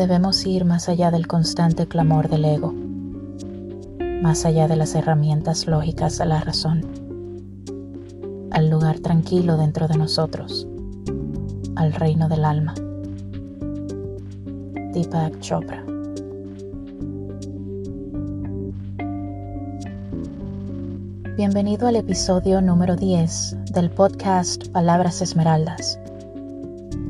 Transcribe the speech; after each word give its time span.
debemos 0.00 0.46
ir 0.46 0.64
más 0.64 0.88
allá 0.88 1.10
del 1.10 1.26
constante 1.26 1.86
clamor 1.86 2.30
del 2.30 2.46
ego, 2.46 2.72
más 4.22 4.46
allá 4.46 4.66
de 4.66 4.74
las 4.74 4.94
herramientas 4.94 5.66
lógicas 5.66 6.16
de 6.16 6.24
la 6.24 6.40
razón, 6.40 6.86
al 8.50 8.70
lugar 8.70 9.00
tranquilo 9.00 9.58
dentro 9.58 9.88
de 9.88 9.98
nosotros, 9.98 10.66
al 11.76 11.92
reino 11.92 12.30
del 12.30 12.46
alma. 12.46 12.74
Deepak 14.94 15.38
Chopra 15.40 15.84
Bienvenido 21.36 21.88
al 21.88 21.96
episodio 21.96 22.62
número 22.62 22.96
10 22.96 23.56
del 23.74 23.90
podcast 23.90 24.66
Palabras 24.68 25.20
Esmeraldas 25.20 26.00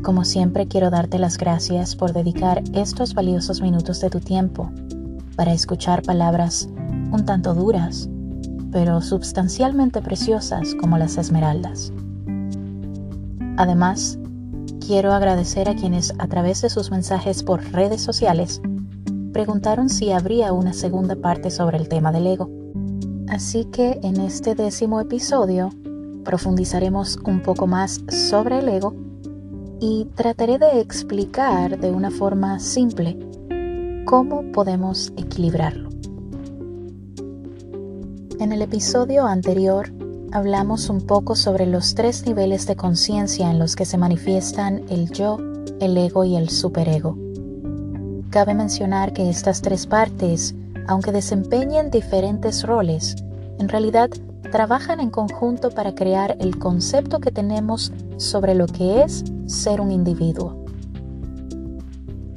como 0.03 0.25
siempre 0.25 0.67
quiero 0.67 0.91
darte 0.91 1.19
las 1.19 1.37
gracias 1.37 1.95
por 1.95 2.13
dedicar 2.13 2.63
estos 2.73 3.15
valiosos 3.15 3.61
minutos 3.61 4.01
de 4.01 4.11
tu 4.11 4.21
tiempo 4.21 4.71
para 5.37 5.53
escuchar 5.53 6.03
palabras 6.03 6.69
un 7.13 7.25
tanto 7.27 7.55
duras, 7.55 8.09
pero 8.73 9.01
sustancialmente 9.01 10.01
preciosas 10.01 10.75
como 10.75 10.97
las 10.97 11.19
esmeraldas. 11.19 11.93
Además, 13.57 14.19
quiero 14.87 15.13
agradecer 15.13 15.69
a 15.69 15.75
quienes 15.75 16.15
a 16.19 16.27
través 16.29 16.63
de 16.63 16.71
sus 16.71 16.91
mensajes 16.91 17.43
por 17.43 17.63
redes 17.73 18.01
sociales 18.01 18.63
preguntaron 19.33 19.89
si 19.89 20.13
habría 20.13 20.53
una 20.53 20.73
segunda 20.73 21.15
parte 21.15 21.51
sobre 21.51 21.79
el 21.79 21.89
tema 21.89 22.11
del 22.11 22.27
ego. 22.27 22.51
Así 23.29 23.67
que 23.67 24.01
en 24.03 24.21
este 24.21 24.55
décimo 24.55 25.01
episodio 25.01 25.71
profundizaremos 26.25 27.19
un 27.25 27.43
poco 27.43 27.67
más 27.67 28.01
sobre 28.09 28.59
el 28.59 28.69
ego 28.69 28.95
y 29.81 30.05
trataré 30.15 30.59
de 30.59 30.81
explicar 30.81 31.81
de 31.81 31.91
una 31.91 32.11
forma 32.11 32.61
simple 32.61 33.19
cómo 34.05 34.53
podemos 34.53 35.13
equilibrarlo. 35.17 35.89
En 38.39 38.53
el 38.53 38.61
episodio 38.61 39.27
anterior 39.27 39.91
hablamos 40.33 40.91
un 40.91 41.07
poco 41.07 41.35
sobre 41.35 41.67
los 41.67 41.95
tres 41.95 42.27
niveles 42.27 42.67
de 42.67 42.77
conciencia 42.77 43.51
en 43.51 43.59
los 43.59 43.75
que 43.75 43.87
se 43.87 43.97
manifiestan 43.97 44.85
el 44.91 45.11
yo, 45.11 45.39
el 45.81 45.97
ego 45.97 46.25
y 46.25 46.37
el 46.37 46.51
superego. 46.51 47.17
Cabe 48.29 48.55
mencionar 48.55 49.13
que 49.15 49.31
estas 49.31 49.63
tres 49.63 49.87
partes, 49.87 50.55
aunque 50.87 51.11
desempeñen 51.11 51.91
diferentes 51.91 52.65
roles, 52.65 53.17
en 53.59 53.69
realidad 53.69 54.11
trabajan 54.53 55.01
en 55.01 55.11
conjunto 55.11 55.71
para 55.71 55.95
crear 55.95 56.37
el 56.39 56.59
concepto 56.59 57.21
que 57.21 57.31
tenemos 57.31 57.93
sobre 58.19 58.55
lo 58.55 58.67
que 58.67 59.03
es 59.03 59.25
ser 59.51 59.81
un 59.81 59.91
individuo. 59.91 60.65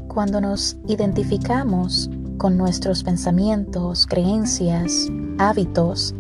Cuando 0.07 0.41
nos 0.41 0.77
identificamos 0.87 2.09
con 2.37 2.57
nuestros 2.57 3.03
pensamientos, 3.03 4.05
creencias, 4.07 5.07
hábitos, 5.37 6.13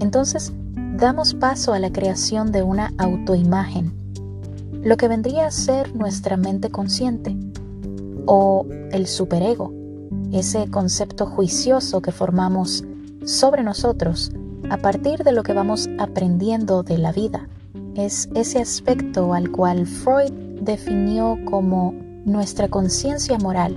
entonces 0.00 0.52
damos 0.96 1.34
paso 1.34 1.72
a 1.72 1.78
la 1.78 1.92
creación 1.92 2.52
de 2.52 2.62
una 2.62 2.92
autoimagen, 2.98 3.92
lo 4.82 4.96
que 4.96 5.08
vendría 5.08 5.46
a 5.46 5.50
ser 5.50 5.94
nuestra 5.94 6.36
mente 6.36 6.70
consciente 6.70 7.36
o 8.26 8.66
el 8.92 9.06
superego, 9.06 9.72
ese 10.32 10.68
concepto 10.68 11.26
juicioso 11.26 12.02
que 12.02 12.12
formamos 12.12 12.84
sobre 13.24 13.62
nosotros 13.62 14.32
a 14.70 14.76
partir 14.78 15.22
de 15.22 15.32
lo 15.32 15.42
que 15.42 15.52
vamos 15.52 15.88
aprendiendo 15.98 16.82
de 16.82 16.98
la 16.98 17.12
vida. 17.12 17.48
Es 17.96 18.28
ese 18.34 18.58
aspecto 18.58 19.32
al 19.32 19.50
cual 19.50 19.86
Freud 19.86 20.30
definió 20.60 21.38
como 21.46 21.94
nuestra 22.26 22.68
conciencia 22.68 23.38
moral, 23.38 23.74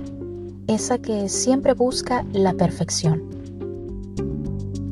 esa 0.66 0.98
que 0.98 1.30
siempre 1.30 1.72
busca 1.72 2.22
la 2.34 2.52
perfección. 2.52 3.22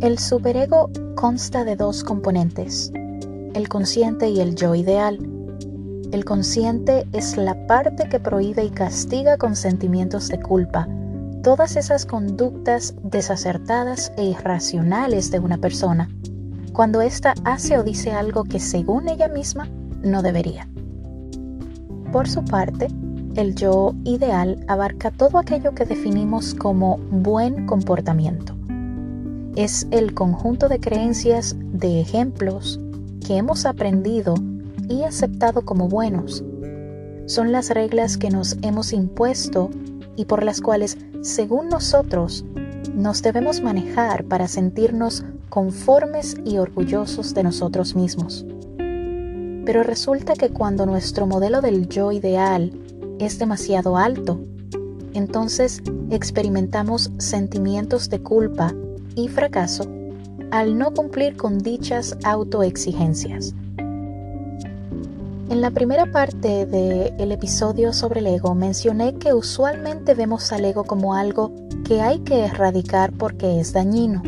El 0.00 0.18
superego 0.18 0.88
consta 1.14 1.66
de 1.66 1.76
dos 1.76 2.04
componentes, 2.04 2.90
el 3.52 3.68
consciente 3.68 4.30
y 4.30 4.40
el 4.40 4.54
yo 4.54 4.74
ideal. 4.74 5.18
El 6.10 6.24
consciente 6.24 7.06
es 7.12 7.36
la 7.36 7.66
parte 7.66 8.08
que 8.08 8.20
prohíbe 8.20 8.64
y 8.64 8.70
castiga 8.70 9.36
con 9.36 9.56
sentimientos 9.56 10.28
de 10.28 10.40
culpa, 10.40 10.88
todas 11.42 11.76
esas 11.76 12.06
conductas 12.06 12.94
desacertadas 13.02 14.10
e 14.16 14.24
irracionales 14.24 15.30
de 15.30 15.38
una 15.38 15.58
persona 15.58 16.08
cuando 16.72 17.00
ésta 17.00 17.34
hace 17.44 17.78
o 17.78 17.82
dice 17.82 18.12
algo 18.12 18.44
que 18.44 18.60
según 18.60 19.08
ella 19.08 19.28
misma 19.28 19.68
no 20.02 20.22
debería. 20.22 20.68
Por 22.12 22.28
su 22.28 22.44
parte, 22.44 22.88
el 23.36 23.54
yo 23.54 23.94
ideal 24.04 24.64
abarca 24.66 25.10
todo 25.10 25.38
aquello 25.38 25.74
que 25.74 25.84
definimos 25.84 26.54
como 26.54 26.98
buen 27.10 27.66
comportamiento. 27.66 28.56
Es 29.56 29.86
el 29.90 30.14
conjunto 30.14 30.68
de 30.68 30.80
creencias, 30.80 31.56
de 31.58 32.00
ejemplos 32.00 32.80
que 33.26 33.36
hemos 33.36 33.66
aprendido 33.66 34.34
y 34.88 35.02
aceptado 35.02 35.62
como 35.62 35.88
buenos. 35.88 36.42
Son 37.26 37.52
las 37.52 37.70
reglas 37.70 38.16
que 38.16 38.30
nos 38.30 38.56
hemos 38.62 38.92
impuesto 38.92 39.70
y 40.16 40.24
por 40.24 40.42
las 40.42 40.60
cuales, 40.60 40.96
según 41.22 41.68
nosotros, 41.68 42.44
nos 42.98 43.22
debemos 43.22 43.62
manejar 43.62 44.24
para 44.24 44.48
sentirnos 44.48 45.24
conformes 45.48 46.36
y 46.44 46.58
orgullosos 46.58 47.32
de 47.32 47.44
nosotros 47.44 47.94
mismos. 47.94 48.44
Pero 48.76 49.84
resulta 49.84 50.34
que 50.34 50.50
cuando 50.50 50.84
nuestro 50.84 51.26
modelo 51.26 51.60
del 51.60 51.88
yo 51.88 52.10
ideal 52.10 52.72
es 53.20 53.38
demasiado 53.38 53.96
alto, 53.96 54.40
entonces 55.14 55.80
experimentamos 56.10 57.12
sentimientos 57.18 58.10
de 58.10 58.20
culpa 58.20 58.74
y 59.14 59.28
fracaso 59.28 59.84
al 60.50 60.76
no 60.76 60.92
cumplir 60.92 61.36
con 61.36 61.58
dichas 61.58 62.16
autoexigencias. 62.24 63.54
En 65.50 65.62
la 65.62 65.70
primera 65.70 66.04
parte 66.12 66.66
del 66.66 67.32
episodio 67.32 67.94
sobre 67.94 68.20
el 68.20 68.26
ego 68.26 68.54
mencioné 68.54 69.14
que 69.14 69.32
usualmente 69.32 70.14
vemos 70.14 70.52
al 70.52 70.66
ego 70.66 70.84
como 70.84 71.14
algo 71.14 71.52
que 71.84 72.02
hay 72.02 72.18
que 72.18 72.44
erradicar 72.44 73.12
porque 73.14 73.58
es 73.58 73.72
dañino. 73.72 74.22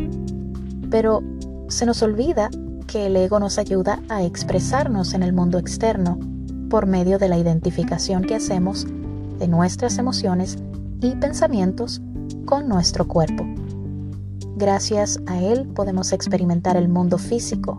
Pero 0.89 1.21
se 1.67 1.85
nos 1.85 2.01
olvida 2.01 2.49
que 2.87 3.05
el 3.05 3.15
ego 3.15 3.39
nos 3.39 3.59
ayuda 3.59 4.01
a 4.09 4.23
expresarnos 4.23 5.13
en 5.13 5.21
el 5.21 5.31
mundo 5.31 5.59
externo 5.59 6.19
por 6.71 6.87
medio 6.87 7.19
de 7.19 7.29
la 7.29 7.37
identificación 7.37 8.23
que 8.23 8.35
hacemos 8.35 8.87
de 9.37 9.47
nuestras 9.47 9.99
emociones 9.99 10.57
y 11.01 11.15
pensamientos 11.17 12.01
con 12.45 12.67
nuestro 12.67 13.07
cuerpo. 13.07 13.45
Gracias 14.55 15.19
a 15.27 15.39
él 15.39 15.67
podemos 15.75 16.13
experimentar 16.13 16.77
el 16.77 16.89
mundo 16.89 17.19
físico. 17.19 17.77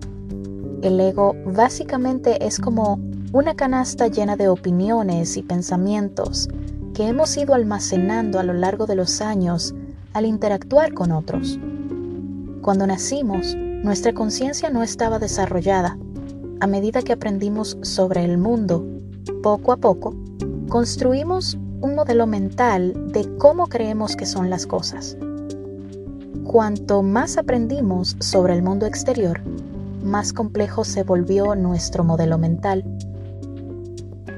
El 0.80 1.00
ego 1.00 1.34
básicamente 1.44 2.46
es 2.46 2.58
como 2.58 3.11
una 3.32 3.54
canasta 3.54 4.08
llena 4.08 4.36
de 4.36 4.48
opiniones 4.48 5.38
y 5.38 5.42
pensamientos 5.42 6.50
que 6.92 7.08
hemos 7.08 7.34
ido 7.38 7.54
almacenando 7.54 8.38
a 8.38 8.42
lo 8.42 8.52
largo 8.52 8.84
de 8.84 8.94
los 8.94 9.22
años 9.22 9.74
al 10.12 10.26
interactuar 10.26 10.92
con 10.92 11.12
otros. 11.12 11.58
Cuando 12.60 12.86
nacimos, 12.86 13.54
nuestra 13.56 14.12
conciencia 14.12 14.68
no 14.68 14.82
estaba 14.82 15.18
desarrollada. 15.18 15.96
A 16.60 16.66
medida 16.66 17.00
que 17.00 17.14
aprendimos 17.14 17.78
sobre 17.80 18.22
el 18.22 18.36
mundo, 18.36 18.84
poco 19.42 19.72
a 19.72 19.78
poco, 19.78 20.14
construimos 20.68 21.56
un 21.80 21.94
modelo 21.94 22.26
mental 22.26 22.92
de 23.12 23.34
cómo 23.38 23.66
creemos 23.66 24.14
que 24.14 24.26
son 24.26 24.50
las 24.50 24.66
cosas. 24.66 25.16
Cuanto 26.44 27.02
más 27.02 27.38
aprendimos 27.38 28.14
sobre 28.20 28.52
el 28.52 28.62
mundo 28.62 28.84
exterior, 28.84 29.40
más 30.04 30.34
complejo 30.34 30.84
se 30.84 31.02
volvió 31.02 31.54
nuestro 31.54 32.04
modelo 32.04 32.36
mental. 32.36 32.84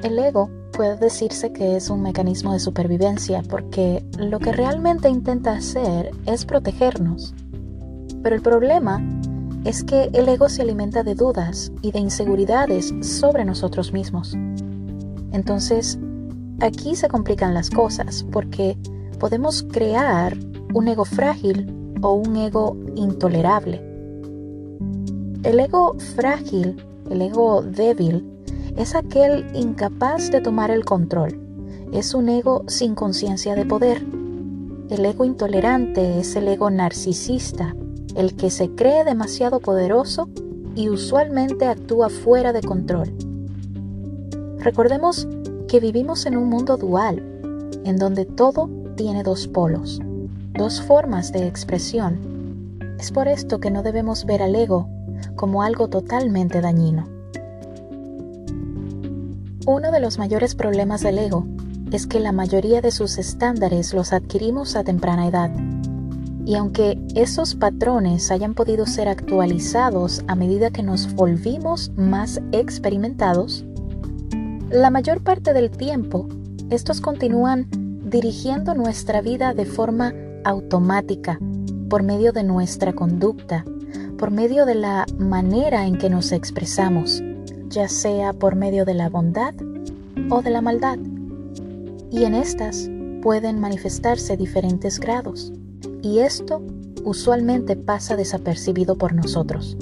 El 0.04 0.18
ego 0.18 0.50
puede 0.74 0.98
decirse 0.98 1.50
que 1.50 1.76
es 1.76 1.88
un 1.88 2.02
mecanismo 2.02 2.52
de 2.52 2.60
supervivencia 2.60 3.42
porque 3.48 4.04
lo 4.18 4.38
que 4.38 4.52
realmente 4.52 5.08
intenta 5.08 5.52
hacer 5.52 6.10
es 6.26 6.44
protegernos. 6.44 7.34
Pero 8.22 8.36
el 8.36 8.42
problema 8.42 9.02
es 9.64 9.82
que 9.82 10.10
el 10.12 10.28
ego 10.28 10.50
se 10.50 10.60
alimenta 10.60 11.04
de 11.04 11.14
dudas 11.14 11.72
y 11.80 11.90
de 11.90 12.00
inseguridades 12.00 12.92
sobre 13.00 13.46
nosotros 13.46 13.94
mismos. 13.94 14.36
Entonces, 15.32 15.98
aquí 16.60 16.96
se 16.96 17.08
complican 17.08 17.54
las 17.54 17.70
cosas 17.70 18.26
porque 18.30 18.76
podemos 19.18 19.62
crear 19.72 20.36
un 20.74 20.86
ego 20.86 21.06
frágil 21.06 21.94
o 22.02 22.12
un 22.12 22.36
ego 22.36 22.76
intolerable. 22.94 23.82
El 25.44 25.60
ego 25.60 25.96
frágil, 26.14 26.76
el 27.08 27.22
ego 27.22 27.62
débil, 27.62 28.33
es 28.76 28.94
aquel 28.94 29.46
incapaz 29.54 30.30
de 30.30 30.40
tomar 30.40 30.70
el 30.70 30.84
control. 30.84 31.40
Es 31.92 32.14
un 32.14 32.28
ego 32.28 32.64
sin 32.66 32.94
conciencia 32.94 33.54
de 33.54 33.64
poder. 33.64 34.04
El 34.90 35.04
ego 35.04 35.24
intolerante 35.24 36.18
es 36.18 36.34
el 36.36 36.48
ego 36.48 36.70
narcisista, 36.70 37.74
el 38.16 38.34
que 38.34 38.50
se 38.50 38.70
cree 38.70 39.04
demasiado 39.04 39.60
poderoso 39.60 40.28
y 40.74 40.88
usualmente 40.88 41.66
actúa 41.66 42.08
fuera 42.10 42.52
de 42.52 42.62
control. 42.62 43.12
Recordemos 44.58 45.28
que 45.68 45.78
vivimos 45.80 46.26
en 46.26 46.36
un 46.36 46.48
mundo 46.48 46.76
dual. 46.76 47.30
en 47.84 47.98
donde 47.98 48.24
todo 48.24 48.70
tiene 48.96 49.22
dos 49.22 49.46
polos, 49.46 50.00
dos 50.54 50.80
formas 50.80 51.32
de 51.32 51.46
expresión. 51.46 52.18
Es 52.98 53.10
por 53.10 53.28
esto 53.28 53.60
que 53.60 53.70
no 53.70 53.82
debemos 53.82 54.24
ver 54.24 54.40
al 54.40 54.54
ego 54.54 54.88
como 55.36 55.62
algo 55.62 55.88
totalmente 55.88 56.62
dañino. 56.62 57.13
Uno 59.66 59.90
de 59.90 60.00
los 60.00 60.18
mayores 60.18 60.54
problemas 60.54 61.00
del 61.00 61.18
ego 61.18 61.46
es 61.90 62.06
que 62.06 62.20
la 62.20 62.32
mayoría 62.32 62.82
de 62.82 62.90
sus 62.90 63.16
estándares 63.16 63.94
los 63.94 64.12
adquirimos 64.12 64.76
a 64.76 64.84
temprana 64.84 65.26
edad. 65.26 65.50
Y 66.44 66.56
aunque 66.56 67.00
esos 67.14 67.54
patrones 67.54 68.30
hayan 68.30 68.52
podido 68.52 68.84
ser 68.84 69.08
actualizados 69.08 70.22
a 70.28 70.34
medida 70.34 70.70
que 70.70 70.82
nos 70.82 71.14
volvimos 71.14 71.90
más 71.96 72.42
experimentados, 72.52 73.64
la 74.68 74.90
mayor 74.90 75.22
parte 75.22 75.54
del 75.54 75.70
tiempo 75.70 76.28
estos 76.68 77.00
continúan 77.00 77.66
dirigiendo 78.04 78.74
nuestra 78.74 79.22
vida 79.22 79.54
de 79.54 79.64
forma 79.64 80.12
automática, 80.44 81.38
por 81.88 82.02
medio 82.02 82.32
de 82.32 82.42
nuestra 82.42 82.92
conducta, 82.92 83.64
por 84.18 84.30
medio 84.30 84.66
de 84.66 84.74
la 84.74 85.06
manera 85.16 85.86
en 85.86 85.96
que 85.96 86.10
nos 86.10 86.32
expresamos, 86.32 87.22
ya 87.74 87.88
sea 87.88 88.32
por 88.32 88.54
medio 88.54 88.84
de 88.84 88.94
la 88.94 89.08
bondad 89.08 89.54
o 90.30 90.42
de 90.42 90.50
la 90.50 90.60
maldad. 90.60 90.98
Y 92.10 92.24
en 92.24 92.34
estas 92.34 92.88
pueden 93.20 93.58
manifestarse 93.58 94.36
diferentes 94.36 95.00
grados, 95.00 95.52
y 96.02 96.20
esto 96.20 96.62
usualmente 97.04 97.74
pasa 97.74 98.16
desapercibido 98.16 98.96
por 98.96 99.12
nosotros. 99.14 99.76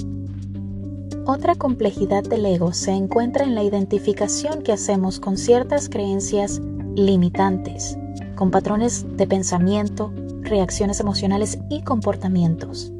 Otra 1.25 1.55
complejidad 1.55 2.23
del 2.23 2.45
ego 2.45 2.73
se 2.73 2.91
encuentra 2.91 3.45
en 3.45 3.55
la 3.55 3.63
identificación 3.63 4.61
que 4.61 4.73
hacemos 4.73 5.19
con 5.19 5.37
ciertas 5.37 5.87
creencias 5.87 6.59
limitantes, 6.95 7.97
con 8.35 8.51
patrones 8.51 9.05
de 9.15 9.27
pensamiento, 9.27 10.11
reacciones 10.41 10.99
emocionales 10.99 11.59
y 11.69 11.83
comportamientos. 11.83 12.91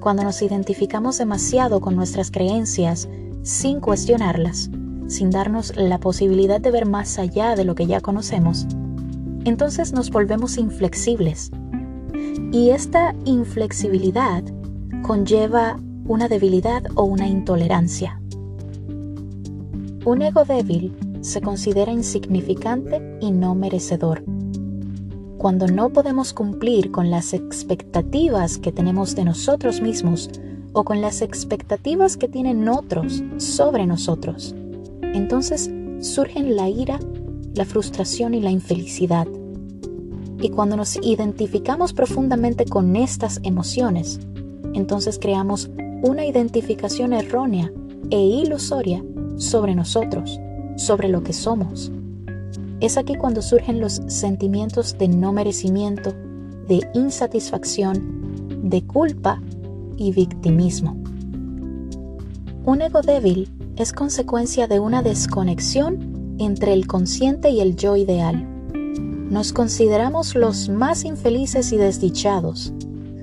Cuando 0.00 0.24
nos 0.24 0.42
identificamos 0.42 1.18
demasiado 1.18 1.80
con 1.80 1.94
nuestras 1.94 2.30
creencias 2.30 3.08
sin 3.42 3.80
cuestionarlas, 3.80 4.70
sin 5.06 5.30
darnos 5.30 5.74
la 5.76 5.98
posibilidad 5.98 6.60
de 6.60 6.70
ver 6.70 6.86
más 6.86 7.18
allá 7.18 7.56
de 7.56 7.64
lo 7.64 7.74
que 7.74 7.86
ya 7.86 8.00
conocemos, 8.00 8.66
entonces 9.44 9.92
nos 9.92 10.10
volvemos 10.10 10.58
inflexibles. 10.58 11.50
Y 12.52 12.70
esta 12.70 13.14
inflexibilidad 13.24 14.44
conlleva 15.02 15.78
una 16.06 16.28
debilidad 16.28 16.82
o 16.94 17.04
una 17.04 17.28
intolerancia. 17.28 18.20
Un 20.04 20.22
ego 20.22 20.44
débil 20.44 20.96
se 21.20 21.40
considera 21.40 21.92
insignificante 21.92 23.18
y 23.20 23.30
no 23.30 23.54
merecedor. 23.54 24.24
Cuando 25.38 25.66
no 25.68 25.90
podemos 25.90 26.32
cumplir 26.32 26.90
con 26.90 27.10
las 27.10 27.32
expectativas 27.32 28.58
que 28.58 28.72
tenemos 28.72 29.14
de 29.14 29.24
nosotros 29.24 29.80
mismos 29.80 30.30
o 30.72 30.84
con 30.84 31.00
las 31.00 31.22
expectativas 31.22 32.16
que 32.16 32.28
tienen 32.28 32.68
otros 32.68 33.22
sobre 33.38 33.86
nosotros, 33.86 34.54
entonces 35.14 35.70
surgen 36.00 36.56
la 36.56 36.68
ira, 36.68 36.98
la 37.54 37.64
frustración 37.64 38.34
y 38.34 38.40
la 38.40 38.50
infelicidad. 38.50 39.26
Y 40.40 40.48
cuando 40.50 40.76
nos 40.76 40.96
identificamos 40.96 41.92
profundamente 41.92 42.64
con 42.64 42.96
estas 42.96 43.40
emociones, 43.42 44.20
entonces 44.74 45.18
creamos 45.18 45.70
una 46.02 46.24
identificación 46.24 47.12
errónea 47.12 47.70
e 48.10 48.18
ilusoria 48.18 49.04
sobre 49.36 49.74
nosotros 49.74 50.40
sobre 50.80 51.08
lo 51.08 51.22
que 51.22 51.32
somos. 51.32 51.92
Es 52.80 52.96
aquí 52.96 53.14
cuando 53.14 53.42
surgen 53.42 53.80
los 53.80 54.00
sentimientos 54.06 54.96
de 54.98 55.08
no 55.08 55.32
merecimiento, 55.32 56.12
de 56.66 56.80
insatisfacción, 56.94 58.60
de 58.68 58.82
culpa 58.82 59.42
y 60.00 60.10
victimismo. 60.10 60.96
Un 62.64 62.82
ego 62.82 63.02
débil 63.02 63.48
es 63.76 63.92
consecuencia 63.92 64.66
de 64.66 64.80
una 64.80 65.02
desconexión 65.02 66.34
entre 66.40 66.72
el 66.72 66.88
consciente 66.88 67.50
y 67.50 67.60
el 67.60 67.76
yo 67.76 67.94
ideal. 67.94 68.44
Nos 69.30 69.52
consideramos 69.52 70.34
los 70.34 70.68
más 70.68 71.04
infelices 71.04 71.70
y 71.70 71.76
desdichados, 71.76 72.72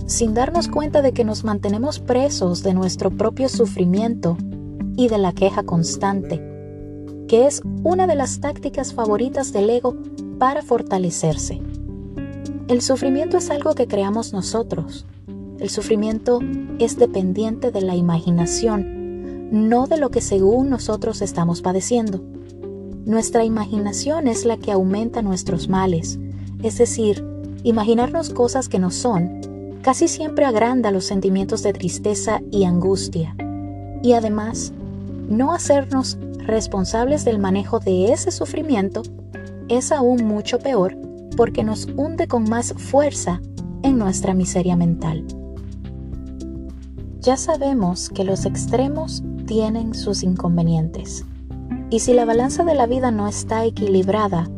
sin 0.05 0.33
darnos 0.33 0.69
cuenta 0.69 1.01
de 1.01 1.11
que 1.11 1.25
nos 1.25 1.43
mantenemos 1.43 1.99
presos 1.99 2.63
de 2.63 2.73
nuestro 2.73 3.11
propio 3.11 3.49
sufrimiento 3.49 4.37
y 4.95 5.09
de 5.09 5.17
la 5.17 5.33
queja 5.33 5.63
constante 5.63 6.55
que 7.27 7.45
es 7.45 7.61
una 7.83 8.07
de 8.07 8.15
las 8.15 8.39
tácticas 8.39 8.93
favoritas 8.93 9.51
del 9.51 9.69
ego 9.69 9.95
para 10.39 10.61
fortalecerse. 10.61 11.61
El 12.67 12.81
sufrimiento 12.81 13.37
es 13.37 13.49
algo 13.49 13.75
que 13.75 13.87
creamos 13.87 14.33
nosotros. 14.33 15.05
El 15.59 15.69
sufrimiento 15.69 16.39
es 16.77 16.97
dependiente 16.97 17.71
de 17.71 17.81
la 17.81 17.95
imaginación, 17.95 19.49
no 19.69 19.87
de 19.87 19.97
lo 19.97 20.11
que 20.11 20.21
según 20.21 20.69
nosotros 20.69 21.21
estamos 21.21 21.61
padeciendo. 21.61 22.21
Nuestra 23.05 23.43
imaginación 23.43 24.27
es 24.27 24.45
la 24.45 24.57
que 24.57 24.71
aumenta 24.71 25.21
nuestros 25.21 25.67
males, 25.67 26.19
es 26.61 26.77
decir, 26.77 27.25
imaginarnos 27.63 28.29
cosas 28.29 28.69
que 28.69 28.77
no 28.77 28.91
son, 28.91 29.41
casi 29.81 30.07
siempre 30.07 30.45
agranda 30.45 30.91
los 30.91 31.05
sentimientos 31.05 31.63
de 31.63 31.73
tristeza 31.73 32.41
y 32.51 32.65
angustia. 32.65 33.35
Y 34.03 34.13
además, 34.13 34.73
no 35.27 35.53
hacernos 35.53 36.19
responsables 36.45 37.25
del 37.25 37.39
manejo 37.39 37.79
de 37.79 38.11
ese 38.11 38.31
sufrimiento 38.31 39.01
es 39.69 39.91
aún 39.91 40.23
mucho 40.23 40.59
peor 40.59 40.95
porque 41.35 41.63
nos 41.63 41.87
hunde 41.95 42.27
con 42.27 42.43
más 42.43 42.73
fuerza 42.73 43.41
en 43.83 43.97
nuestra 43.97 44.33
miseria 44.33 44.75
mental. 44.75 45.25
Ya 47.21 47.37
sabemos 47.37 48.09
que 48.09 48.23
los 48.23 48.45
extremos 48.45 49.23
tienen 49.45 49.93
sus 49.93 50.23
inconvenientes. 50.23 51.25
Y 51.89 51.99
si 51.99 52.13
la 52.13 52.25
balanza 52.25 52.63
de 52.63 52.75
la 52.75 52.85
vida 52.85 53.11
no 53.11 53.27
está 53.27 53.65
equilibrada, 53.65 54.49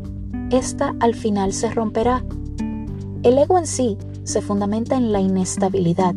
esta 0.50 0.94
al 1.00 1.14
final 1.14 1.52
se 1.52 1.70
romperá. 1.70 2.24
El 3.22 3.38
ego 3.38 3.58
en 3.58 3.66
sí 3.66 3.98
se 4.24 4.40
fundamenta 4.40 4.96
en 4.96 5.12
la 5.12 5.20
inestabilidad 5.20 6.14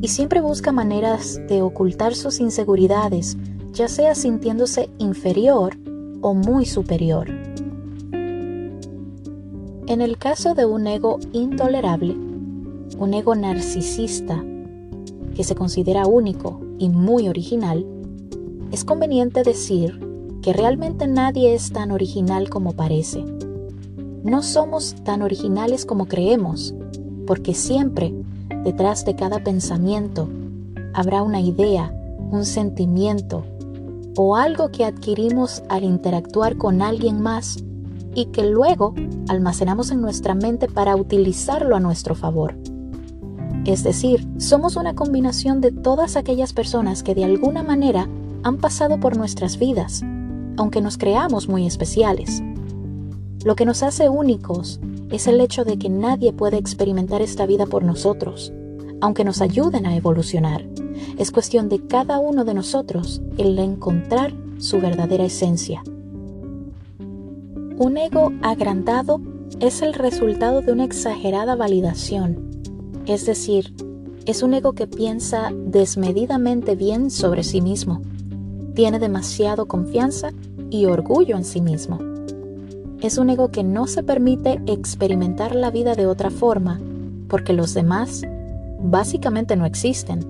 y 0.00 0.08
siempre 0.08 0.40
busca 0.40 0.72
maneras 0.72 1.40
de 1.48 1.62
ocultar 1.62 2.14
sus 2.14 2.40
inseguridades 2.40 3.36
ya 3.78 3.88
sea 3.88 4.14
sintiéndose 4.14 4.90
inferior 4.98 5.76
o 6.20 6.34
muy 6.34 6.66
superior. 6.66 7.28
En 9.86 10.00
el 10.00 10.18
caso 10.18 10.54
de 10.54 10.66
un 10.66 10.86
ego 10.86 11.18
intolerable, 11.32 12.14
un 12.98 13.14
ego 13.14 13.34
narcisista 13.36 14.44
que 15.38 15.44
se 15.44 15.54
considera 15.54 16.08
único 16.08 16.58
y 16.80 16.88
muy 16.88 17.28
original, 17.28 17.86
es 18.72 18.84
conveniente 18.84 19.44
decir 19.44 20.00
que 20.42 20.52
realmente 20.52 21.06
nadie 21.06 21.54
es 21.54 21.70
tan 21.70 21.92
original 21.92 22.50
como 22.50 22.72
parece. 22.72 23.24
No 24.24 24.42
somos 24.42 24.96
tan 25.04 25.22
originales 25.22 25.86
como 25.86 26.06
creemos, 26.06 26.74
porque 27.24 27.54
siempre, 27.54 28.12
detrás 28.64 29.04
de 29.04 29.14
cada 29.14 29.44
pensamiento, 29.44 30.28
habrá 30.92 31.22
una 31.22 31.40
idea, 31.40 31.94
un 32.32 32.44
sentimiento, 32.44 33.44
o 34.16 34.34
algo 34.34 34.72
que 34.72 34.84
adquirimos 34.84 35.62
al 35.68 35.84
interactuar 35.84 36.56
con 36.56 36.82
alguien 36.82 37.22
más 37.22 37.62
y 38.12 38.24
que 38.32 38.42
luego 38.42 38.92
almacenamos 39.28 39.92
en 39.92 40.00
nuestra 40.00 40.34
mente 40.34 40.66
para 40.66 40.96
utilizarlo 40.96 41.76
a 41.76 41.80
nuestro 41.80 42.16
favor. 42.16 42.56
Es 43.68 43.84
decir, 43.84 44.26
somos 44.38 44.76
una 44.76 44.94
combinación 44.94 45.60
de 45.60 45.70
todas 45.70 46.16
aquellas 46.16 46.54
personas 46.54 47.02
que 47.02 47.14
de 47.14 47.26
alguna 47.26 47.62
manera 47.62 48.08
han 48.42 48.56
pasado 48.56 48.98
por 48.98 49.18
nuestras 49.18 49.58
vidas, 49.58 50.02
aunque 50.56 50.80
nos 50.80 50.96
creamos 50.96 51.50
muy 51.50 51.66
especiales. 51.66 52.42
Lo 53.44 53.56
que 53.56 53.66
nos 53.66 53.82
hace 53.82 54.08
únicos 54.08 54.80
es 55.10 55.26
el 55.26 55.38
hecho 55.42 55.66
de 55.66 55.78
que 55.78 55.90
nadie 55.90 56.32
puede 56.32 56.56
experimentar 56.56 57.20
esta 57.20 57.44
vida 57.44 57.66
por 57.66 57.84
nosotros, 57.84 58.54
aunque 59.02 59.22
nos 59.22 59.42
ayuden 59.42 59.84
a 59.84 59.94
evolucionar. 59.94 60.64
Es 61.18 61.30
cuestión 61.30 61.68
de 61.68 61.86
cada 61.86 62.20
uno 62.20 62.46
de 62.46 62.54
nosotros 62.54 63.20
el 63.36 63.58
encontrar 63.58 64.32
su 64.56 64.80
verdadera 64.80 65.26
esencia. 65.26 65.82
Un 67.76 67.98
ego 67.98 68.32
agrandado 68.40 69.20
es 69.60 69.82
el 69.82 69.92
resultado 69.92 70.62
de 70.62 70.72
una 70.72 70.84
exagerada 70.84 71.54
validación, 71.54 72.47
es 73.08 73.24
decir, 73.24 73.74
es 74.26 74.42
un 74.42 74.52
ego 74.52 74.74
que 74.74 74.86
piensa 74.86 75.50
desmedidamente 75.56 76.76
bien 76.76 77.10
sobre 77.10 77.42
sí 77.42 77.62
mismo, 77.62 78.02
tiene 78.74 78.98
demasiado 78.98 79.66
confianza 79.66 80.30
y 80.68 80.84
orgullo 80.84 81.36
en 81.36 81.44
sí 81.44 81.62
mismo. 81.62 81.98
Es 83.00 83.16
un 83.16 83.30
ego 83.30 83.50
que 83.50 83.64
no 83.64 83.86
se 83.86 84.02
permite 84.02 84.60
experimentar 84.66 85.54
la 85.54 85.70
vida 85.70 85.94
de 85.94 86.06
otra 86.06 86.30
forma 86.30 86.78
porque 87.28 87.54
los 87.54 87.72
demás 87.72 88.22
básicamente 88.80 89.56
no 89.56 89.64
existen. 89.64 90.20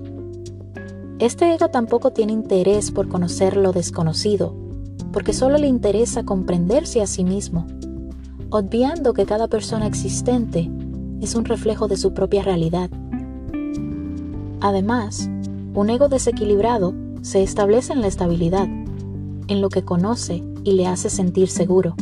Este 1.18 1.52
ego 1.52 1.68
tampoco 1.68 2.12
tiene 2.12 2.32
interés 2.32 2.92
por 2.92 3.08
conocer 3.08 3.56
lo 3.56 3.73
desconocido, 3.73 4.54
porque 5.12 5.32
solo 5.32 5.58
le 5.58 5.66
interesa 5.66 6.23
comprenderse 6.25 7.02
a 7.02 7.08
sí 7.08 7.25
mismo. 7.25 7.66
obviando 8.50 9.12
que 9.12 9.26
cada 9.26 9.49
persona 9.49 9.87
existente 9.87 10.70
es 11.21 11.35
un 11.35 11.45
reflejo 11.45 11.89
de 11.89 11.97
su 11.97 12.15
propia 12.15 12.43
realidad. 12.43 12.91
Además, 14.61 15.29
un 15.75 15.91
ego 15.91 16.09
desequilibrado 16.09 16.95
se 17.23 17.43
establece 17.43 17.93
en 17.93 18.01
la 18.01 18.09
estabilidad, 18.09 18.67
en 19.49 19.61
lo 19.61 19.69
que 19.69 19.85
conoce 19.85 20.43
y 20.65 20.73
le 20.73 20.87
hace 20.87 21.11
sentir 21.11 21.49
seguro. 21.49 21.95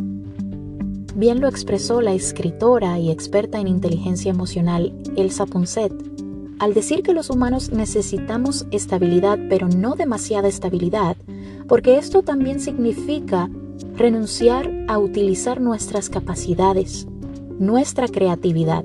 Bien 1.14 1.40
lo 1.40 1.48
expresó 1.48 2.00
la 2.00 2.12
escritora 2.12 2.98
y 2.98 3.10
experta 3.10 3.60
en 3.60 3.68
inteligencia 3.68 4.30
emocional 4.30 4.92
Elsa 5.16 5.46
Ponset 5.46 5.92
al 6.58 6.72
decir 6.72 7.02
que 7.02 7.12
los 7.12 7.30
humanos 7.30 7.70
necesitamos 7.70 8.66
estabilidad, 8.70 9.38
pero 9.48 9.68
no 9.68 9.94
demasiada 9.94 10.48
estabilidad, 10.48 11.16
porque 11.68 11.98
esto 11.98 12.22
también 12.22 12.60
significa 12.60 13.50
renunciar 13.94 14.70
a 14.88 14.98
utilizar 14.98 15.60
nuestras 15.60 16.08
capacidades, 16.08 17.06
nuestra 17.58 18.08
creatividad. 18.08 18.84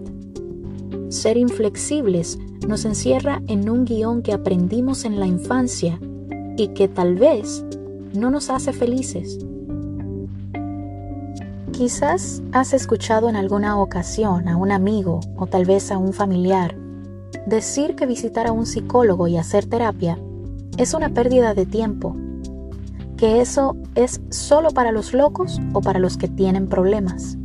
Ser 1.12 1.36
inflexibles 1.36 2.39
nos 2.65 2.86
encierra 2.86 3.41
en 3.48 3.70
un 3.70 3.84
guion 3.84 4.22
que 4.22 4.32
aprendimos 4.32 5.03
en 5.03 5.20
la 5.20 5.27
infancia 5.27 6.00
y 6.56 6.70
que 6.70 6.88
tal 6.88 7.15
vez 7.15 7.65
no 8.13 8.32
nos 8.32 8.50
hace 8.50 8.72
felices. 8.72 9.38
Quizás 11.74 12.41
has 12.53 12.74
escuchado 12.74 13.27
en 13.27 13.36
alguna 13.36 13.77
ocasión 13.77 14.48
a 14.48 14.56
un 14.56 14.72
amigo 14.72 15.20
o 15.36 15.48
tal 15.48 15.65
vez 15.65 15.91
a 15.91 15.98
un 15.98 16.13
familiar 16.13 16.77
decir 17.46 17.98
que 17.98 18.06
visitar 18.06 18.48
a 18.48 18.53
un 18.53 18.65
psicólogo 18.65 19.27
y 19.27 19.36
hacer 19.36 19.65
terapia 19.65 20.18
es 20.77 20.94
una 20.94 21.10
pérdida 21.10 21.53
de 21.53 21.65
tiempo, 21.65 22.15
que 23.18 23.41
eso 23.41 23.75
es 23.96 24.22
solo 24.30 24.70
para 24.72 24.94
los 24.94 25.13
locos 25.13 25.60
o 25.74 25.82
para 25.82 26.00
los 26.00 26.15
que 26.15 26.30
tienen 26.30 26.70
problemas. 26.70 27.38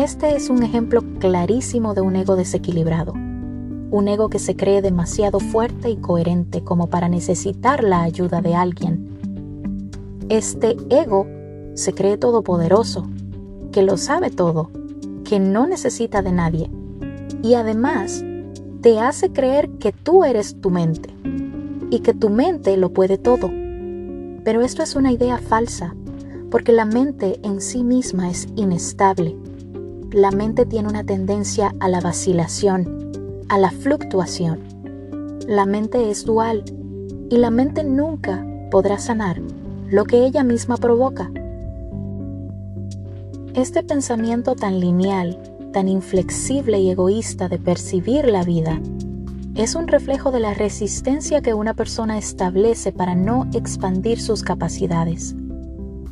Este 0.00 0.34
es 0.34 0.48
un 0.48 0.62
ejemplo 0.62 1.02
clarísimo 1.18 1.92
de 1.92 2.00
un 2.00 2.16
ego 2.16 2.34
desequilibrado, 2.34 3.12
un 3.12 4.08
ego 4.08 4.30
que 4.30 4.38
se 4.38 4.56
cree 4.56 4.80
demasiado 4.80 5.40
fuerte 5.40 5.90
y 5.90 5.96
coherente 5.96 6.64
como 6.64 6.86
para 6.86 7.10
necesitar 7.10 7.84
la 7.84 8.00
ayuda 8.00 8.40
de 8.40 8.54
alguien. 8.54 9.20
Este 10.30 10.74
ego 10.88 11.26
se 11.74 11.92
cree 11.92 12.16
todopoderoso, 12.16 13.10
que 13.72 13.82
lo 13.82 13.98
sabe 13.98 14.30
todo, 14.30 14.70
que 15.22 15.38
no 15.38 15.66
necesita 15.66 16.22
de 16.22 16.32
nadie 16.32 16.70
y 17.42 17.52
además 17.52 18.24
te 18.80 19.00
hace 19.00 19.32
creer 19.32 19.68
que 19.72 19.92
tú 19.92 20.24
eres 20.24 20.62
tu 20.62 20.70
mente 20.70 21.14
y 21.90 22.00
que 22.00 22.14
tu 22.14 22.30
mente 22.30 22.74
lo 22.78 22.94
puede 22.94 23.18
todo. 23.18 23.48
Pero 24.44 24.62
esto 24.62 24.82
es 24.82 24.96
una 24.96 25.12
idea 25.12 25.36
falsa, 25.36 25.94
porque 26.50 26.72
la 26.72 26.86
mente 26.86 27.38
en 27.42 27.60
sí 27.60 27.84
misma 27.84 28.30
es 28.30 28.48
inestable 28.56 29.36
la 30.12 30.32
mente 30.32 30.66
tiene 30.66 30.88
una 30.88 31.04
tendencia 31.04 31.72
a 31.78 31.88
la 31.88 32.00
vacilación, 32.00 33.44
a 33.48 33.58
la 33.58 33.70
fluctuación. 33.70 34.58
La 35.46 35.66
mente 35.66 36.10
es 36.10 36.24
dual 36.24 36.64
y 37.28 37.36
la 37.36 37.50
mente 37.50 37.84
nunca 37.84 38.44
podrá 38.72 38.98
sanar 38.98 39.40
lo 39.88 40.04
que 40.04 40.26
ella 40.26 40.42
misma 40.42 40.76
provoca. 40.78 41.30
Este 43.54 43.84
pensamiento 43.84 44.56
tan 44.56 44.80
lineal, 44.80 45.38
tan 45.72 45.86
inflexible 45.86 46.80
y 46.80 46.90
egoísta 46.90 47.48
de 47.48 47.58
percibir 47.58 48.26
la 48.26 48.42
vida, 48.42 48.80
es 49.54 49.76
un 49.76 49.86
reflejo 49.86 50.32
de 50.32 50.40
la 50.40 50.54
resistencia 50.54 51.40
que 51.40 51.54
una 51.54 51.74
persona 51.74 52.18
establece 52.18 52.92
para 52.92 53.14
no 53.14 53.46
expandir 53.52 54.20
sus 54.20 54.42
capacidades, 54.42 55.36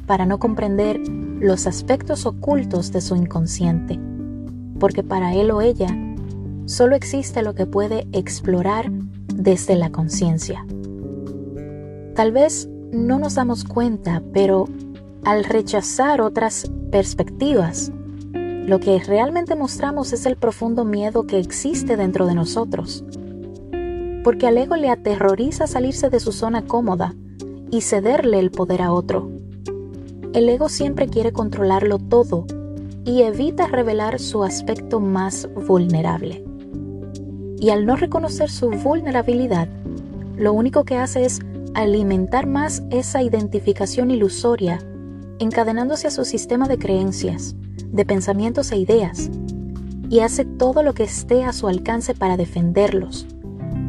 para 0.06 0.24
no 0.24 0.38
comprender 0.38 1.00
los 1.40 1.66
aspectos 1.66 2.26
ocultos 2.26 2.92
de 2.92 3.00
su 3.00 3.16
inconsciente, 3.16 3.98
porque 4.78 5.02
para 5.02 5.34
él 5.34 5.50
o 5.50 5.60
ella 5.60 5.88
solo 6.66 6.96
existe 6.96 7.42
lo 7.42 7.54
que 7.54 7.66
puede 7.66 8.06
explorar 8.12 8.90
desde 9.34 9.76
la 9.76 9.90
conciencia. 9.90 10.66
Tal 12.14 12.32
vez 12.32 12.68
no 12.92 13.18
nos 13.18 13.36
damos 13.36 13.64
cuenta, 13.64 14.22
pero 14.32 14.66
al 15.24 15.44
rechazar 15.44 16.20
otras 16.20 16.70
perspectivas, 16.90 17.92
lo 18.32 18.80
que 18.80 18.98
realmente 18.98 19.54
mostramos 19.54 20.12
es 20.12 20.26
el 20.26 20.36
profundo 20.36 20.84
miedo 20.84 21.26
que 21.26 21.38
existe 21.38 21.96
dentro 21.96 22.26
de 22.26 22.34
nosotros. 22.34 23.04
Porque 24.24 24.46
al 24.46 24.58
ego 24.58 24.76
le 24.76 24.90
aterroriza 24.90 25.66
salirse 25.66 26.10
de 26.10 26.20
su 26.20 26.32
zona 26.32 26.66
cómoda 26.66 27.14
y 27.70 27.82
cederle 27.82 28.38
el 28.40 28.50
poder 28.50 28.82
a 28.82 28.92
otro. 28.92 29.30
El 30.34 30.48
ego 30.48 30.68
siempre 30.68 31.08
quiere 31.08 31.32
controlarlo 31.32 31.98
todo 31.98 32.44
y 33.04 33.22
evita 33.22 33.66
revelar 33.66 34.20
su 34.20 34.44
aspecto 34.44 35.00
más 35.00 35.48
vulnerable. 35.66 36.44
Y 37.58 37.70
al 37.70 37.86
no 37.86 37.96
reconocer 37.96 38.50
su 38.50 38.68
vulnerabilidad, 38.68 39.68
lo 40.36 40.52
único 40.52 40.84
que 40.84 40.98
hace 40.98 41.24
es 41.24 41.40
alimentar 41.74 42.46
más 42.46 42.82
esa 42.90 43.22
identificación 43.22 44.10
ilusoria, 44.10 44.78
encadenándose 45.38 46.08
a 46.08 46.10
su 46.10 46.26
sistema 46.26 46.68
de 46.68 46.78
creencias, 46.78 47.56
de 47.90 48.04
pensamientos 48.04 48.70
e 48.70 48.76
ideas, 48.76 49.30
y 50.10 50.20
hace 50.20 50.44
todo 50.44 50.82
lo 50.82 50.92
que 50.92 51.04
esté 51.04 51.44
a 51.44 51.54
su 51.54 51.68
alcance 51.68 52.14
para 52.14 52.36
defenderlos, 52.36 53.26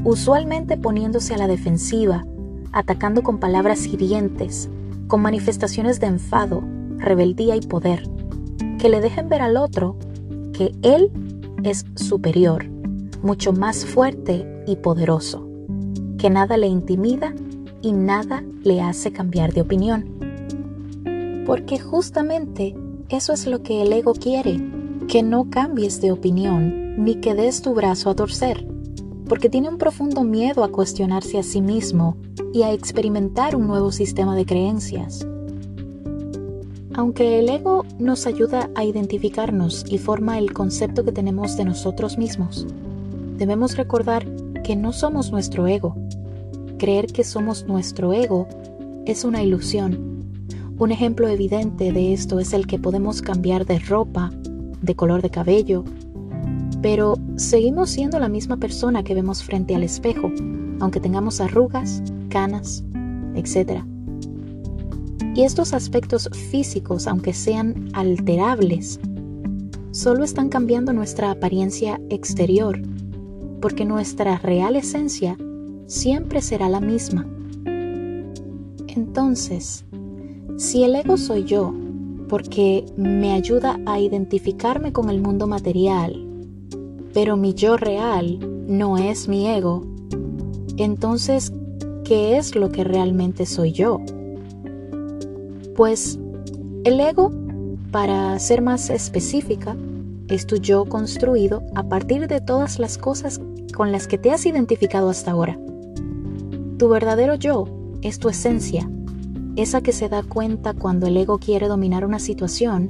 usualmente 0.06 0.78
poniéndose 0.78 1.34
a 1.34 1.38
la 1.38 1.48
defensiva, 1.48 2.26
atacando 2.72 3.24
con 3.24 3.40
palabras 3.40 3.86
hirientes, 3.86 4.70
con 5.10 5.24
manifestaciones 5.24 6.00
de 6.00 6.06
enfado, 6.06 6.64
rebeldía 6.98 7.56
y 7.56 7.62
poder, 7.62 8.08
que 8.78 8.90
le 8.90 9.02
dejen 9.02 9.28
ver 9.28 9.42
al 9.42 9.58
otro 9.58 9.98
que 10.54 10.72
él 10.84 11.12
es 11.64 11.84
superior, 11.96 12.70
mucho 13.24 13.52
más 13.52 13.86
fuerte 13.86 14.64
y 14.68 14.76
poderoso, 14.76 15.50
que 16.20 16.30
nada 16.30 16.58
le 16.58 16.68
intimida 16.68 17.34
y 17.82 17.92
nada 17.92 18.44
le 18.64 18.82
hace 18.82 19.12
cambiar 19.12 19.52
de 19.52 19.62
opinión. 19.62 20.06
Porque 21.48 21.80
justamente 21.80 22.76
eso 23.10 23.34
es 23.34 23.48
lo 23.48 23.64
que 23.64 23.82
el 23.82 23.92
ego 23.92 24.14
quiere, 24.14 24.62
que 25.08 25.24
no 25.24 25.50
cambies 25.50 26.02
de 26.02 26.12
opinión 26.12 27.04
ni 27.04 27.16
que 27.16 27.34
des 27.34 27.64
tu 27.64 27.74
brazo 27.74 28.12
a 28.12 28.16
torcer, 28.16 28.68
porque 29.28 29.50
tiene 29.50 29.70
un 29.70 29.80
profundo 29.80 30.24
miedo 30.24 30.64
a 30.64 30.72
cuestionarse 30.72 31.40
a 31.40 31.44
sí 31.44 31.62
mismo 31.62 32.16
y 32.54 32.64
a 32.64 32.74
experimentar 32.74 33.56
un 33.56 33.68
nuevo 33.68 33.92
sistema 33.92 34.36
de 34.36 34.46
creencias. 34.46 35.26
Aunque 36.94 37.40
el 37.40 37.50
ego 37.50 37.86
nos 37.98 38.26
ayuda 38.26 38.70
a 38.76 38.84
identificarnos 38.84 39.86
y 39.88 40.00
forma 40.00 40.38
el 40.38 40.54
concepto 40.54 41.06
que 41.06 41.12
tenemos 41.12 41.56
de 41.56 41.66
nosotros 41.66 42.18
mismos, 42.18 42.68
debemos 43.38 43.78
recordar 43.78 44.26
que 44.64 44.76
no 44.76 44.92
somos 44.92 45.32
nuestro 45.32 45.68
ego. 45.68 45.96
Creer 46.78 47.08
que 47.08 47.24
somos 47.24 47.66
nuestro 47.68 48.14
ego 48.14 48.48
es 49.06 49.24
una 49.24 49.44
ilusión. 49.44 50.26
Un 50.78 50.92
ejemplo 50.92 51.28
evidente 51.28 51.92
de 51.92 52.14
esto 52.14 52.40
es 52.40 52.54
el 52.54 52.68
que 52.68 52.80
podemos 52.80 53.22
cambiar 53.22 53.66
de 53.66 53.80
ropa, 53.80 54.32
de 54.82 54.96
color 54.96 55.22
de 55.22 55.30
cabello, 55.30 55.84
pero 56.82 57.18
seguimos 57.36 57.90
siendo 57.90 58.20
la 58.20 58.30
misma 58.30 58.58
persona 58.58 59.04
que 59.04 59.14
vemos 59.14 59.44
frente 59.44 59.76
al 59.76 59.84
espejo, 59.84 60.32
aunque 60.80 61.00
tengamos 61.00 61.42
arrugas, 61.42 62.02
canas, 62.30 62.84
etc. 63.36 63.84
Y 65.36 65.44
estos 65.44 65.74
aspectos 65.74 66.30
físicos, 66.52 67.08
aunque 67.08 67.34
sean 67.34 67.90
alterables, 67.94 69.00
solo 69.92 70.24
están 70.24 70.50
cambiando 70.50 70.94
nuestra 70.94 71.32
apariencia 71.32 72.00
exterior, 72.10 72.82
porque 73.62 73.86
nuestra 73.86 74.38
real 74.38 74.76
esencia 74.76 75.38
siempre 75.86 76.42
será 76.42 76.70
la 76.70 76.80
misma. 76.80 77.28
Entonces, 78.88 79.86
si 80.58 80.84
el 80.84 80.96
ego 80.96 81.18
soy 81.18 81.44
yo, 81.44 81.74
porque 82.30 82.86
me 82.96 83.34
ayuda 83.34 83.80
a 83.86 84.00
identificarme 84.00 84.94
con 84.94 85.10
el 85.10 85.22
mundo 85.22 85.48
material, 85.48 86.29
pero 87.14 87.38
mi 87.38 87.54
yo 87.54 87.78
real 87.78 88.40
no 88.68 88.98
es 88.98 89.28
mi 89.28 89.48
ego, 89.48 89.86
entonces, 90.78 91.52
¿qué 92.06 92.38
es 92.38 92.56
lo 92.56 92.72
que 92.72 92.84
realmente 92.84 93.46
soy 93.46 93.74
yo? 93.74 94.00
Pues 95.76 96.18
el 96.86 97.00
ego, 97.00 97.32
para 97.92 98.38
ser 98.40 98.62
más 98.62 98.90
específica, 98.90 99.76
es 100.30 100.46
tu 100.46 100.58
yo 100.58 100.86
construido 100.86 101.64
a 101.76 101.84
partir 101.84 102.28
de 102.28 102.40
todas 102.40 102.80
las 102.80 102.98
cosas 102.98 103.42
con 103.76 103.92
las 103.92 104.08
que 104.08 104.18
te 104.18 104.32
has 104.32 104.46
identificado 104.46 105.10
hasta 105.10 105.32
ahora. 105.32 105.60
Tu 106.78 106.88
verdadero 106.88 107.36
yo 107.36 107.66
es 108.02 108.20
tu 108.20 108.30
esencia, 108.30 108.90
esa 109.58 109.82
que 109.82 109.92
se 109.92 110.08
da 110.08 110.24
cuenta 110.24 110.74
cuando 110.74 111.08
el 111.08 111.18
ego 111.18 111.40
quiere 111.40 111.68
dominar 111.68 112.06
una 112.06 112.20
situación 112.20 112.90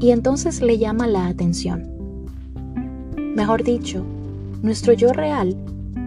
y 0.00 0.12
entonces 0.12 0.62
le 0.62 0.78
llama 0.78 1.06
la 1.06 1.26
atención. 1.26 1.99
Mejor 3.34 3.62
dicho, 3.62 4.04
nuestro 4.60 4.92
yo 4.92 5.12
real 5.12 5.56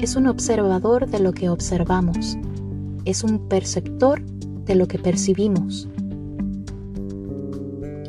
es 0.01 0.18
un 0.18 0.27
observador 0.27 1.08
de 1.08 1.20
lo 1.20 1.32
que 1.32 1.50
observamos, 1.50 2.38
es 3.06 3.24
un 3.24 3.39
perceptor 3.48 4.22
de 4.65 4.75
lo 4.75 4.89
que 4.89 5.00
percibimos. 5.00 5.88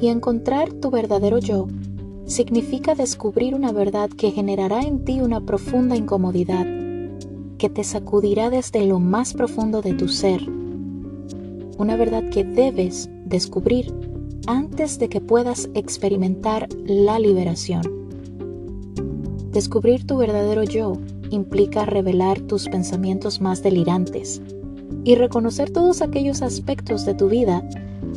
Y 0.00 0.08
encontrar 0.08 0.72
tu 0.72 0.90
verdadero 0.90 1.38
yo 1.38 1.68
significa 2.26 2.96
descubrir 2.96 3.54
una 3.54 3.70
verdad 3.70 4.10
que 4.10 4.32
generará 4.32 4.80
en 4.80 5.04
ti 5.04 5.20
una 5.20 5.40
profunda 5.40 5.94
incomodidad, 5.94 6.66
que 7.56 7.70
te 7.70 7.84
sacudirá 7.84 8.50
desde 8.50 8.84
lo 8.84 8.98
más 8.98 9.32
profundo 9.32 9.80
de 9.80 9.94
tu 9.94 10.08
ser. 10.08 10.42
Una 11.78 11.96
verdad 11.96 12.28
que 12.30 12.42
debes 12.42 13.08
descubrir 13.26 13.94
antes 14.48 14.98
de 14.98 15.08
que 15.08 15.20
puedas 15.20 15.70
experimentar 15.74 16.68
la 16.84 17.20
liberación. 17.20 18.03
Descubrir 19.54 20.04
tu 20.04 20.16
verdadero 20.16 20.64
yo 20.64 20.94
implica 21.30 21.86
revelar 21.86 22.40
tus 22.40 22.68
pensamientos 22.68 23.40
más 23.40 23.62
delirantes 23.62 24.42
y 25.04 25.14
reconocer 25.14 25.70
todos 25.70 26.02
aquellos 26.02 26.42
aspectos 26.42 27.06
de 27.06 27.14
tu 27.14 27.28
vida 27.28 27.62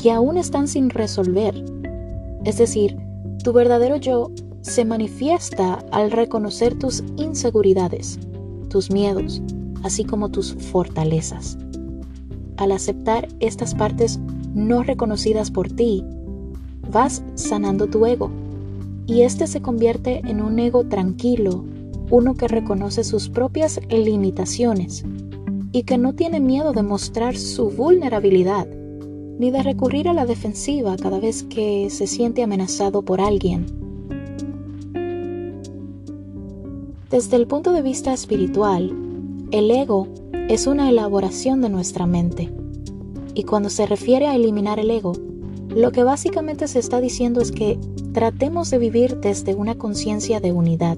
que 0.01 0.11
aún 0.11 0.37
están 0.37 0.67
sin 0.67 0.89
resolver. 0.89 1.63
Es 2.43 2.57
decir, 2.57 2.97
tu 3.43 3.53
verdadero 3.53 3.97
yo 3.97 4.31
se 4.61 4.83
manifiesta 4.83 5.85
al 5.91 6.09
reconocer 6.09 6.73
tus 6.79 7.03
inseguridades, 7.17 8.17
tus 8.69 8.89
miedos, 8.89 9.39
así 9.83 10.05
como 10.05 10.29
tus 10.29 10.55
fortalezas. 10.55 11.55
Al 12.57 12.71
aceptar 12.71 13.27
estas 13.41 13.75
partes 13.75 14.19
no 14.55 14.81
reconocidas 14.81 15.51
por 15.51 15.69
ti, 15.69 16.03
vas 16.91 17.21
sanando 17.35 17.85
tu 17.85 18.07
ego 18.07 18.31
y 19.07 19.21
este 19.21 19.47
se 19.47 19.61
convierte 19.61 20.21
en 20.25 20.41
un 20.41 20.59
ego 20.59 20.83
tranquilo, 20.83 21.65
uno 22.11 22.35
que 22.35 22.47
reconoce 22.47 23.03
sus 23.03 23.29
propias 23.29 23.79
limitaciones 23.89 25.03
y 25.71 25.83
que 25.83 25.97
no 25.97 26.13
tiene 26.13 26.39
miedo 26.39 26.73
de 26.73 26.83
mostrar 26.83 27.37
su 27.37 27.69
vulnerabilidad 27.69 28.67
ni 29.39 29.51
de 29.51 29.63
recurrir 29.63 30.07
a 30.09 30.13
la 30.13 30.25
defensiva 30.25 30.97
cada 30.97 31.19
vez 31.19 31.43
que 31.43 31.89
se 31.89 32.07
siente 32.07 32.43
amenazado 32.43 33.03
por 33.03 33.21
alguien. 33.21 33.65
Desde 37.09 37.37
el 37.37 37.47
punto 37.47 37.71
de 37.71 37.81
vista 37.81 38.13
espiritual, 38.13 38.93
el 39.51 39.71
ego 39.71 40.07
es 40.49 40.67
una 40.67 40.89
elaboración 40.89 41.61
de 41.61 41.69
nuestra 41.69 42.05
mente. 42.05 42.51
Y 43.33 43.43
cuando 43.43 43.69
se 43.69 43.85
refiere 43.85 44.27
a 44.27 44.35
eliminar 44.35 44.79
el 44.79 44.91
ego, 44.91 45.13
lo 45.69 45.91
que 45.91 46.03
básicamente 46.03 46.67
se 46.67 46.79
está 46.79 46.99
diciendo 46.99 47.39
es 47.39 47.51
que 47.51 47.79
tratemos 48.17 48.71
de 48.71 48.79
vivir 48.79 49.19
desde 49.19 49.53
una 49.53 49.75
conciencia 49.75 50.39
de 50.39 50.51
unidad, 50.51 50.97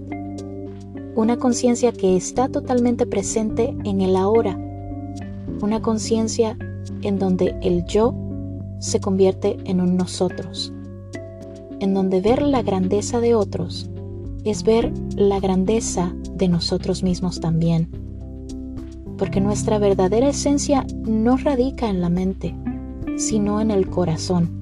una 1.15 1.35
conciencia 1.35 1.91
que 1.91 2.15
está 2.15 2.47
totalmente 2.47 3.05
presente 3.05 3.75
en 3.83 3.99
el 3.99 4.15
ahora, 4.15 4.57
una 5.61 5.81
conciencia 5.81 6.57
en 7.01 7.19
donde 7.19 7.57
el 7.61 7.83
yo 7.83 8.15
se 8.79 9.01
convierte 9.01 9.57
en 9.65 9.81
un 9.81 9.97
nosotros, 9.97 10.71
en 11.81 11.93
donde 11.93 12.21
ver 12.21 12.41
la 12.41 12.61
grandeza 12.61 13.19
de 13.19 13.35
otros 13.35 13.89
es 14.45 14.63
ver 14.63 14.89
la 15.17 15.41
grandeza 15.41 16.15
de 16.35 16.47
nosotros 16.47 17.03
mismos 17.03 17.41
también, 17.41 17.89
porque 19.17 19.41
nuestra 19.41 19.77
verdadera 19.77 20.29
esencia 20.29 20.87
no 21.05 21.35
radica 21.35 21.89
en 21.89 21.99
la 21.99 22.07
mente, 22.07 22.55
sino 23.17 23.59
en 23.59 23.71
el 23.71 23.89
corazón. 23.89 24.58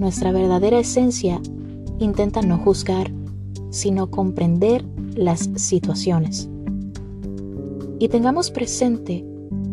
Nuestra 0.00 0.32
verdadera 0.32 0.78
esencia 0.78 1.42
intenta 1.98 2.40
no 2.40 2.56
juzgar, 2.56 3.12
sino 3.68 4.10
comprender 4.10 4.82
las 5.14 5.50
situaciones. 5.56 6.48
Y 7.98 8.08
tengamos 8.08 8.50
presente 8.50 9.26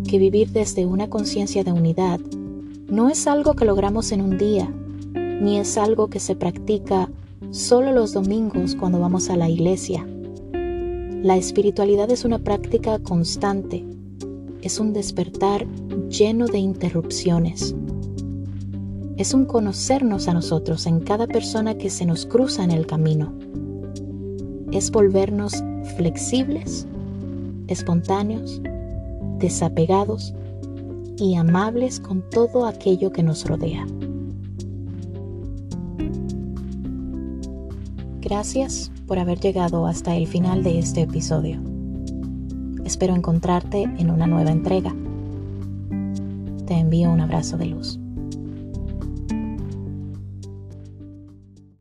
que 0.05 0.19
vivir 0.19 0.51
desde 0.51 0.85
una 0.85 1.09
conciencia 1.09 1.63
de 1.63 1.71
unidad 1.71 2.19
no 2.89 3.09
es 3.09 3.25
algo 3.25 3.53
que 3.53 3.63
logramos 3.63 4.11
en 4.11 4.19
un 4.19 4.37
día, 4.37 4.69
ni 5.13 5.59
es 5.59 5.77
algo 5.77 6.09
que 6.09 6.19
se 6.19 6.35
practica 6.35 7.09
solo 7.51 7.93
los 7.93 8.11
domingos 8.11 8.75
cuando 8.75 8.99
vamos 8.99 9.29
a 9.29 9.37
la 9.37 9.47
iglesia. 9.49 10.05
La 11.23 11.37
espiritualidad 11.37 12.11
es 12.11 12.25
una 12.25 12.39
práctica 12.39 12.99
constante, 12.99 13.85
es 14.61 14.77
un 14.81 14.91
despertar 14.91 15.65
lleno 16.09 16.47
de 16.47 16.59
interrupciones. 16.59 17.73
Es 19.17 19.33
un 19.33 19.45
conocernos 19.45 20.27
a 20.27 20.33
nosotros 20.35 20.85
en 20.85 20.99
cada 20.99 21.25
persona 21.25 21.75
que 21.75 21.89
se 21.89 22.05
nos 22.05 22.27
cruza 22.27 22.63
en 22.63 22.69
el 22.69 22.85
camino. 22.85 23.33
Es 24.71 24.91
volvernos 24.91 25.63
flexibles, 25.95 26.85
espontáneos, 27.67 28.61
desapegados 29.39 30.35
y 31.17 31.33
amables 31.35 31.99
con 31.99 32.29
todo 32.29 32.67
aquello 32.67 33.11
que 33.11 33.23
nos 33.23 33.43
rodea. 33.47 33.87
Gracias 38.21 38.91
por 39.07 39.17
haber 39.17 39.39
llegado 39.39 39.87
hasta 39.87 40.15
el 40.15 40.27
final 40.27 40.61
de 40.61 40.77
este 40.77 41.01
episodio. 41.01 41.59
Espero 42.85 43.15
encontrarte 43.15 43.81
en 43.81 44.11
una 44.11 44.27
nueva 44.27 44.51
entrega. 44.51 44.95
Te 46.67 46.75
envío 46.75 47.09
un 47.09 47.21
abrazo 47.21 47.57
de 47.57 47.65
luz. 47.65 47.99